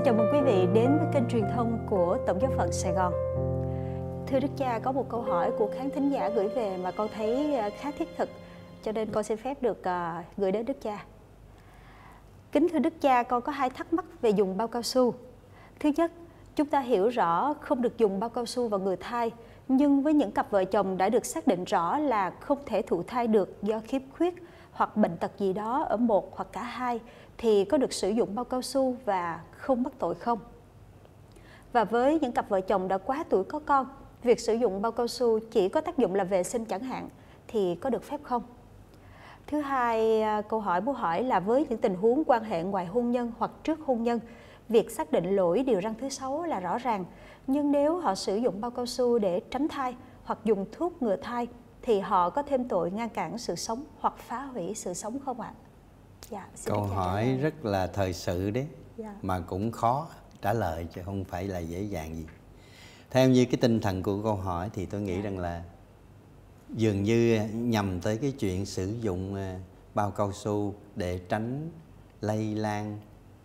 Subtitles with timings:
[0.00, 2.92] xin chào mừng quý vị đến với kênh truyền thông của Tổng giáo phận Sài
[2.92, 3.12] Gòn.
[4.26, 7.08] Thưa Đức Cha, có một câu hỏi của khán thính giả gửi về mà con
[7.14, 8.28] thấy à, khá thiết thực,
[8.82, 11.04] cho nên con xin phép được à, gửi đến Đức Cha.
[12.52, 15.14] Kính thưa Đức Cha, con có hai thắc mắc về dùng bao cao su.
[15.80, 16.12] Thứ nhất,
[16.56, 19.30] chúng ta hiểu rõ không được dùng bao cao su vào người thai,
[19.68, 23.02] nhưng với những cặp vợ chồng đã được xác định rõ là không thể thụ
[23.02, 24.34] thai được do khiếm khuyết
[24.80, 27.00] hoặc bệnh tật gì đó ở một hoặc cả hai
[27.38, 30.38] thì có được sử dụng bao cao su và không mắc tội không?
[31.72, 33.86] Và với những cặp vợ chồng đã quá tuổi có con,
[34.22, 37.08] việc sử dụng bao cao su chỉ có tác dụng là vệ sinh chẳng hạn
[37.48, 38.42] thì có được phép không?
[39.46, 42.86] Thứ hai, à, câu hỏi muốn hỏi là với những tình huống quan hệ ngoài
[42.86, 44.20] hôn nhân hoặc trước hôn nhân,
[44.68, 47.04] việc xác định lỗi điều răng thứ sáu là rõ ràng.
[47.46, 51.16] Nhưng nếu họ sử dụng bao cao su để tránh thai hoặc dùng thuốc ngừa
[51.16, 51.48] thai
[51.82, 55.40] thì họ có thêm tội ngăn cản sự sống hoặc phá hủy sự sống không
[55.40, 55.52] ạ?
[56.30, 59.14] Dạ, Câu hỏi rất là thời sự đấy, dạ.
[59.22, 60.08] mà cũng khó
[60.42, 62.26] trả lời chứ không phải là dễ dàng gì.
[63.10, 65.22] Theo như cái tinh thần của câu hỏi thì tôi nghĩ dạ.
[65.22, 65.62] rằng là
[66.68, 69.54] dường như nhằm tới cái chuyện sử dụng ờ,
[69.94, 71.70] bao cao su để tránh
[72.20, 72.98] lây lan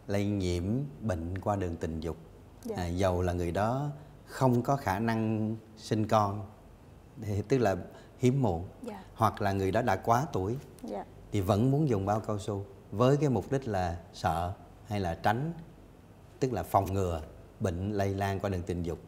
[0.08, 0.64] lây nhiễm
[1.02, 2.18] bệnh qua đường tình dục
[2.64, 2.76] dạ.
[2.76, 3.90] à, dầu là người đó
[4.26, 6.46] không có khả năng sinh con
[7.22, 7.76] thì tức là
[8.26, 9.04] hiếm muộn dạ.
[9.16, 11.06] hoặc là người đó đã quá tuổi dạ.
[11.32, 14.54] thì vẫn muốn dùng bao cao su với cái mục đích là sợ
[14.88, 15.54] hay là tránh
[16.40, 17.22] tức là phòng ngừa
[17.60, 19.00] bệnh lây lan qua đường tình dục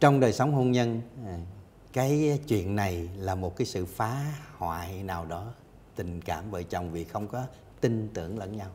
[0.00, 1.38] trong đời sống hôn nhân à,
[1.92, 4.24] cái chuyện này là một cái sự phá
[4.56, 5.52] hoại nào đó
[5.96, 7.44] tình cảm vợ chồng vì không có
[7.80, 8.68] tin tưởng lẫn nhau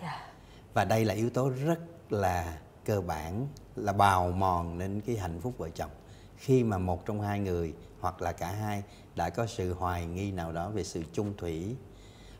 [0.00, 0.12] yeah.
[0.12, 0.32] Dạ.
[0.74, 1.78] và đây là yếu tố rất
[2.10, 5.90] là cơ bản là bào mòn đến cái hạnh phúc vợ chồng
[6.36, 8.82] khi mà một trong hai người hoặc là cả hai
[9.16, 11.76] đã có sự hoài nghi nào đó về sự chung thủy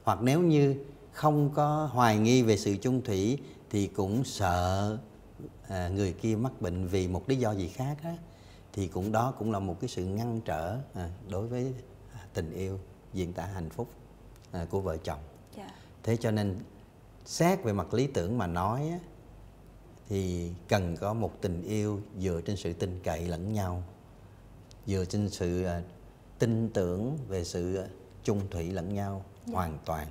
[0.05, 0.77] hoặc nếu như
[1.12, 3.38] không có hoài nghi về sự chung thủy
[3.71, 4.99] thì cũng sợ
[5.69, 8.16] à, người kia mắc bệnh vì một lý do gì khác á
[8.72, 11.75] thì cũng đó cũng là một cái sự ngăn trở à, đối với
[12.34, 12.78] tình yêu
[13.12, 13.88] diễn tả hạnh phúc
[14.53, 15.19] à, của vợ chồng
[15.56, 15.69] yeah.
[15.69, 15.75] Dạ.
[16.03, 16.59] thế cho nên
[17.25, 18.99] xét về mặt lý tưởng mà nói á,
[20.09, 23.83] thì cần có một tình yêu dựa trên sự tin cậy lẫn nhau
[24.87, 25.83] dựa trên sự à,
[26.39, 27.87] tin tưởng về sự à,
[28.25, 29.47] chung thủy lẫn nhau yeah.
[29.47, 29.55] Dạ.
[29.55, 30.07] hoàn toàn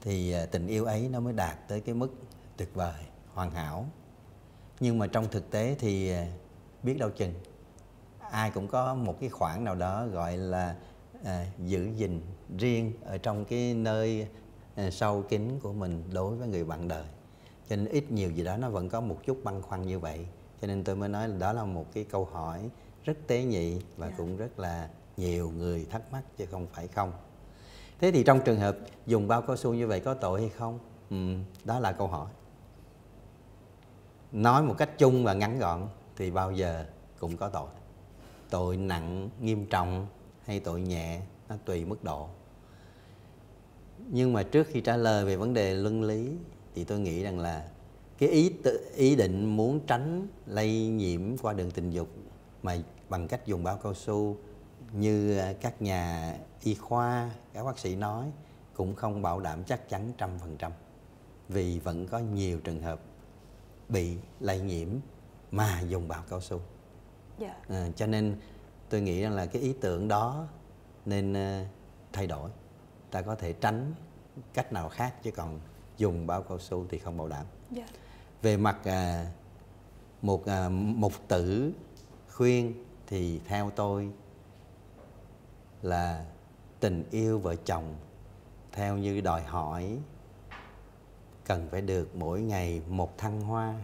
[0.00, 2.12] thì à, tình yêu ấy nó mới đạt tới cái mức
[2.56, 3.02] tuyệt vời
[3.34, 3.86] hoàn hảo
[4.80, 6.12] nhưng mà trong thực tế thì
[6.82, 7.34] biết đâu chừng
[8.30, 10.76] ai cũng có một cái khoảng nào đó gọi là
[11.24, 12.20] à, giữ gìn
[12.58, 14.28] riêng ở trong cái nơi
[14.74, 17.04] à, sâu kín của mình đối với người bạn đời
[17.68, 20.26] cho nên ít nhiều gì đó nó vẫn có một chút băn khoăn như vậy.
[20.60, 22.70] Cho nên tôi mới nói là đó là một cái câu hỏi
[23.04, 24.18] rất tế nhị và yeah.
[24.18, 24.24] Dạ.
[24.24, 27.12] cũng rất là nhiều người thắc mắc chứ không phải không.
[28.00, 28.76] Thế thì trong trường hợp
[29.06, 30.78] dùng bao cao su như vậy có tội hay không?
[31.10, 31.16] Ừ,
[31.64, 32.28] đó là câu hỏi.
[34.32, 36.84] Nói một cách chung và ngắn gọn thì bao giờ
[37.18, 37.68] cũng có tội.
[38.50, 40.06] Tội nặng nghiêm trọng
[40.44, 42.28] hay tội nhẹ nó tùy mức độ.
[43.98, 46.30] Nhưng mà trước khi trả lời về vấn đề luân lý
[46.74, 47.68] thì tôi nghĩ rằng là
[48.18, 48.52] cái ý
[48.94, 52.08] ý định muốn tránh lây nhiễm qua đường tình dục
[52.62, 52.76] mà
[53.08, 54.36] bằng cách dùng bao cao su
[54.92, 58.26] như các nhà y khoa các bác sĩ nói
[58.74, 60.72] cũng không bảo đảm chắc chắn trăm phần trăm
[61.48, 63.00] vì vẫn có nhiều trường hợp
[63.88, 64.88] bị lây nhiễm
[65.50, 66.60] mà dùng bao cao su
[67.40, 67.56] yeah.
[67.68, 67.76] Dạ.
[67.76, 68.36] à, cho nên
[68.88, 70.48] tôi nghĩ rằng là cái ý tưởng đó
[71.06, 71.68] nên uh,
[72.12, 72.50] thay đổi
[73.10, 73.94] ta có thể tránh
[74.54, 75.60] cách nào khác chứ còn
[75.96, 77.46] dùng bao cao su thì không bảo đảm
[77.76, 77.88] yeah.
[77.88, 77.98] Dạ.
[78.42, 79.28] về mặt uh,
[80.22, 81.72] một uh, mục tử
[82.30, 84.10] khuyên thì theo tôi
[85.82, 86.24] là
[86.80, 87.94] tình yêu vợ chồng
[88.72, 89.98] theo như đòi hỏi
[91.46, 93.74] cần phải được mỗi ngày một thăng hoa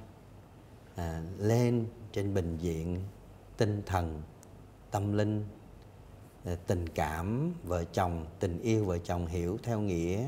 [0.97, 3.01] à, lên trên bình diện
[3.57, 4.23] tinh thần
[4.91, 5.45] tâm linh
[6.45, 10.25] à, tình cảm vợ chồng tình yêu vợ chồng hiểu theo nghĩa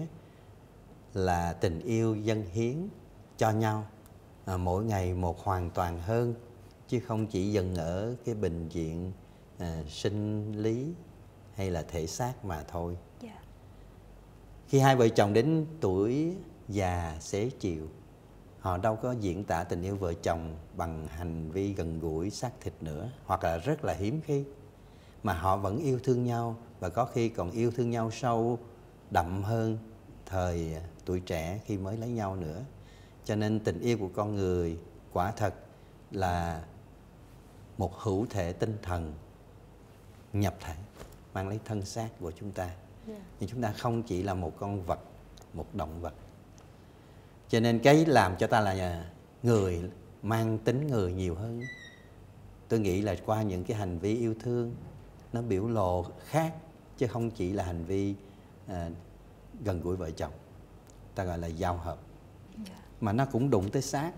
[1.15, 2.89] là tình yêu dân hiến
[3.37, 3.87] cho nhau
[4.45, 6.35] à, mỗi ngày một hoàn toàn hơn
[6.89, 9.13] chứ không chỉ dừng ở cái bình diện
[9.59, 10.95] à, sinh lý
[11.55, 13.35] hay là thể xác mà thôi yeah.
[13.35, 13.43] Dạ.
[14.69, 16.37] khi hai vợ chồng đến tuổi
[16.69, 17.87] già xế chiều
[18.61, 22.51] họ đâu có diễn tả tình yêu vợ chồng bằng hành vi gần gũi xác
[22.61, 24.45] thịt nữa hoặc là rất là hiếm khi
[25.23, 28.59] mà họ vẫn yêu thương nhau và có khi còn yêu thương nhau sâu
[29.11, 29.79] đậm hơn
[30.33, 32.63] thời tuổi trẻ khi mới lấy nhau nữa
[33.25, 34.79] cho nên tình yêu của con người
[35.13, 35.55] quả thật
[36.11, 36.65] là
[37.79, 39.13] một hữu thể tinh thần
[40.33, 40.75] nhập thể
[41.35, 42.77] mang lấy thân xác của chúng ta yeah.
[43.07, 43.15] Dạ.
[43.41, 45.01] nhưng chúng ta không chỉ là một con vật
[45.53, 46.15] một động vật
[47.49, 49.05] cho nên cái làm cho ta là
[49.43, 49.91] người
[50.23, 51.63] mang tính người nhiều hơn
[52.69, 54.75] tôi nghĩ là qua những cái hành vi yêu thương
[55.33, 56.55] nó biểu lộ khác
[56.99, 58.15] chứ không chỉ là hành vi
[58.67, 58.91] à,
[59.65, 60.33] gần gũi vợ chồng.
[61.15, 61.99] Ta gọi là giao hợp.
[62.67, 62.75] Dạ.
[63.01, 64.13] mà nó cũng đụng tới xác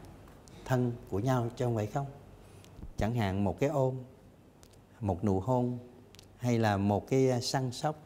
[0.64, 2.06] thân của nhau cho không vậy không?
[2.96, 3.94] Chẳng hạn một cái ôm
[5.00, 5.78] một nụ hôn
[6.36, 7.96] hay là một cái à, săn sóc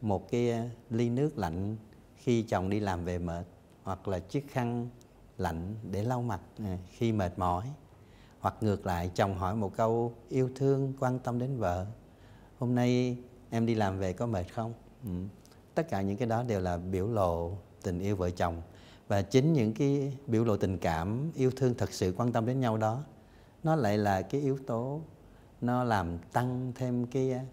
[0.00, 1.76] một cái à, ly nước lạnh
[2.16, 3.46] khi chồng đi làm về mệt
[3.82, 4.88] hoặc là chiếc khăn
[5.38, 7.70] lạnh để lau mặt à, khi mệt mỏi.
[8.40, 11.86] Hoặc ngược lại chồng hỏi một câu yêu thương quan tâm đến vợ.
[12.58, 13.16] Hôm nay
[13.50, 14.74] em đi làm về có mệt không?
[15.04, 15.10] Ừ
[15.74, 18.62] tất cả những cái đó đều là biểu lộ tình yêu vợ chồng.
[19.08, 22.60] Và chính những cái biểu lộ tình cảm yêu thương thật sự quan tâm đến
[22.60, 23.04] nhau đó
[23.62, 25.00] nó lại là cái yếu tố
[25.60, 27.44] nó làm tăng thêm cái à,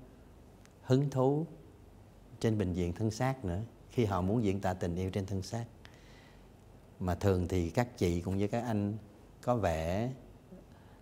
[0.82, 1.46] hứng thú
[2.40, 3.60] trên bình diện thân xác nữa
[3.92, 5.66] khi họ muốn diễn tả tình yêu trên thân xác.
[7.00, 8.98] Mà thường thì các chị cũng như các anh
[9.42, 10.12] có vẻ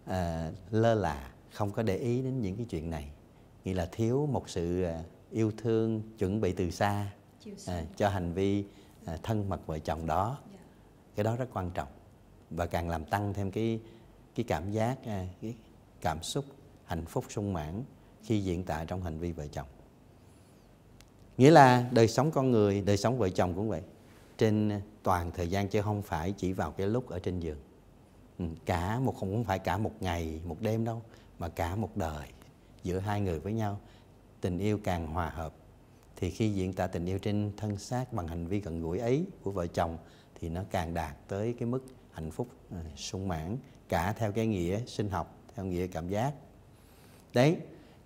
[0.06, 3.12] à, lơ là không có để ý đến những cái chuyện này.
[3.66, 7.12] Nghĩa là thiếu một sự à, yêu thương chuẩn bị từ xa
[7.68, 8.66] à, cho hành vi
[9.06, 10.38] à, thân mật vợ chồng đó.
[10.54, 10.60] Dạ.
[11.16, 11.88] cái đó rất quan trọng
[12.50, 13.80] và càng làm tăng thêm cái
[14.36, 15.56] cái cảm giác à, cái
[16.02, 16.46] cảm xúc
[16.86, 17.84] hạnh phúc sung mãn
[18.24, 19.68] khi diễn tả trong hành vi vợ chồng.
[21.38, 23.82] Nghĩa là đời sống con người đời sống vợ chồng cũng vậy.
[24.38, 27.60] Trên toàn thời gian chứ không phải chỉ vào cái lúc ở trên giường.
[28.40, 31.02] Ừ, cả một không phải cả một ngày một đêm đâu
[31.40, 32.28] mà cả một đời
[32.84, 33.80] giữa hai người với nhau
[34.48, 35.54] tình yêu càng hòa hợp
[36.16, 39.26] thì khi diễn tả tình yêu trên thân xác bằng hành vi gần gũi ấy
[39.44, 39.98] của vợ chồng
[40.40, 43.58] thì nó càng đạt tới cái mức hạnh phúc à, sung mãn
[43.90, 46.34] cả theo cái nghĩa sinh học theo nghĩa cảm giác.
[47.34, 47.58] Đấy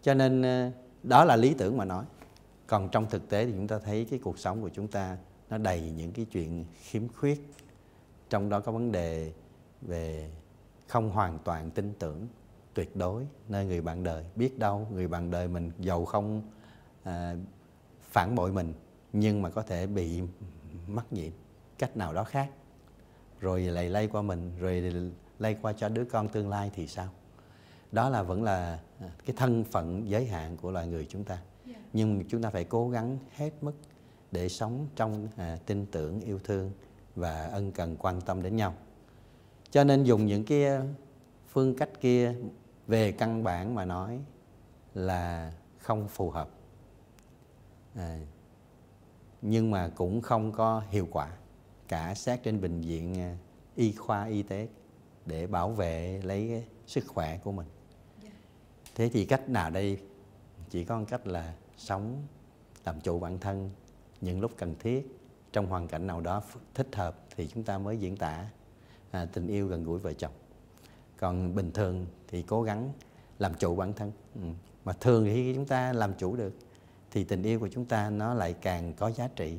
[0.01, 0.71] cho nên ờ,
[1.03, 2.05] đó là lý tưởng mà nói.
[2.67, 5.17] Còn trong thực tế thì chúng ta thấy cái cuộc sống của chúng ta
[5.49, 7.47] nó đầy những cái chuyện khiếm khuyết
[8.29, 9.31] trong đó có vấn đề
[9.81, 10.31] về
[10.88, 12.27] không hoàn toàn tin tưởng
[12.73, 14.23] tuyệt đối nơi người bạn đời.
[14.35, 16.41] Biết đâu người bạn đời mình giàu không
[17.03, 17.35] à,
[18.01, 18.73] phản bội mình
[19.13, 20.21] nhưng mà có thể bị
[20.88, 21.31] mắc nhiễm
[21.77, 22.50] cách nào đó khác.
[23.39, 24.94] Rồi lại lây qua mình rồi
[25.39, 27.09] lây qua cho đứa con tương lai thì sao?
[27.91, 31.41] Đó là vẫn là à, cái thân phận giới hạn của loài người chúng ta.
[31.65, 31.75] Dạ.
[31.94, 33.74] nhưng chúng ta phải cố gắng hết mức
[34.31, 36.71] để sống trong à, tin tưởng yêu thương
[37.15, 38.74] và ân cần quan tâm đến nhau.
[39.71, 40.65] Cho nên dùng những cái
[41.50, 42.35] phương cách kia
[42.91, 44.19] về căn bản mà nói
[44.93, 46.49] là không phù hợp.
[47.95, 48.19] À,
[49.41, 51.38] nhưng mà cũng không có hiệu quả
[51.88, 53.38] cả xét trên bệnh viện à,
[53.75, 54.67] y khoa y tế
[55.25, 57.67] để bảo vệ lấy sức khỏe của mình.
[58.23, 58.29] Dạ.
[58.95, 59.99] thế thì cách nào đây?
[60.69, 62.27] Chỉ có một cách là sống
[62.85, 63.69] làm chủ bản thân
[64.21, 65.19] những lúc cần thiết.
[65.53, 66.43] Trong hoàn cảnh nào đó
[66.73, 68.49] thích hợp thì chúng ta mới diễn tả
[69.11, 70.33] à, tình yêu gần gũi vợ chồng
[71.21, 72.91] còn bình thường thì cố gắng
[73.39, 74.12] làm chủ bản thân.
[74.35, 74.41] Ừ.
[74.85, 76.53] mà thường khi chúng ta làm chủ được
[77.12, 79.57] thì tình yêu của chúng ta nó lại càng có giá trị.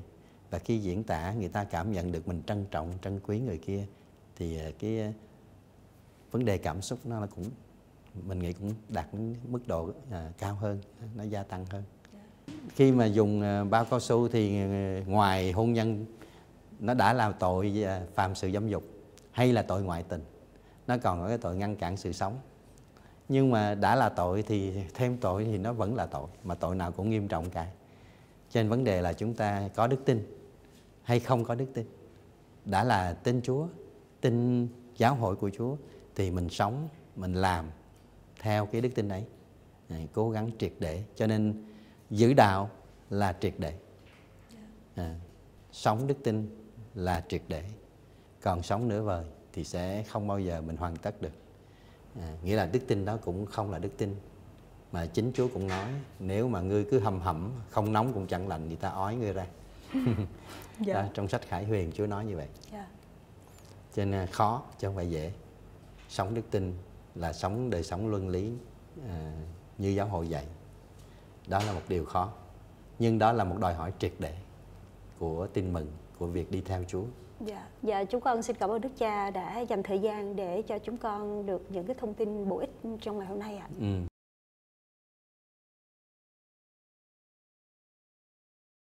[0.50, 3.58] Và khi diễn tả người ta cảm nhận được mình trân trọng trân quý người
[3.58, 3.86] kia
[4.36, 5.12] thì ờ, cái ờ,
[6.30, 7.44] vấn đề cảm xúc nó cũng
[8.26, 9.06] mình nghĩ cũng đạt
[9.48, 10.78] mức độ à, cao hơn
[11.16, 11.82] nó gia tăng hơn.
[12.68, 14.64] Khi mà dùng bao cao su thì
[15.06, 16.06] ngoài hôn nhân
[16.80, 17.84] nó đã là tội
[18.14, 18.84] phạm sự dâm dục
[19.30, 20.24] hay là tội ngoại tình
[20.86, 22.38] nó còn có cái tội ngăn cản sự sống.
[23.28, 26.74] Nhưng mà đã là tội thì thêm tội thì nó vẫn là tội mà tội
[26.74, 27.70] nào cũng nghiêm trọng cả.
[28.50, 30.26] Cho nên vấn đề là chúng ta có đức tin
[31.02, 31.86] hay không có đức tin.
[32.64, 33.66] Đã là tin Chúa
[34.20, 35.76] tin giáo hội của Chúa
[36.14, 37.66] thì mình sống mình làm
[38.40, 39.24] theo cái đức tin ấy
[40.12, 41.04] cố gắng triệt để.
[41.16, 41.64] Cho nên
[42.10, 42.70] giữ đạo
[43.10, 43.74] là triệt để.
[44.94, 45.16] À,
[45.72, 46.56] sống đức tin
[46.94, 47.64] là triệt để.
[48.42, 51.32] Còn sống nửa vời thì sẽ không bao giờ mình hoàn tất được.
[52.20, 54.16] À, nghĩa là đức tin đó cũng không là đức tin.
[54.92, 55.86] Mà chính Chúa cũng nói
[56.18, 59.32] nếu mà ngươi cứ hầm hẩm không nóng cũng chẳng lạnh thì ta ói ngươi
[59.32, 59.46] ra.
[60.86, 60.94] Dạ.
[60.94, 62.48] đó, trong sách Khải Huyền Chúa nói như vậy.
[62.72, 62.86] Dạ.
[63.94, 65.32] cho nên khó chứ không phải dễ.
[66.08, 66.74] Sống đức tin
[67.14, 68.52] là sống đời sống luân lý
[69.08, 69.32] à,
[69.78, 70.46] như giáo hội dạy.
[71.46, 72.32] Đó là một điều khó.
[72.98, 74.36] Nhưng đó là một đòi hỏi triệt để
[75.18, 77.04] của tin mừng của việc đi theo Chúa
[77.46, 80.78] Dạ, dạ chúng con xin cảm ơn Đức Cha đã dành thời gian để cho
[80.78, 82.70] chúng con được những cái thông tin bổ ích
[83.00, 83.68] trong ngày hôm nay ạ.
[83.80, 84.11] Ừ.